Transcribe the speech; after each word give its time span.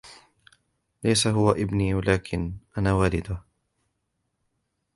ليس 1.03 1.27
"هو 1.27 1.51
إبني" 1.51 1.93
ولكن" 1.93 2.53
أنا 2.77 2.93
والده". 2.93 3.41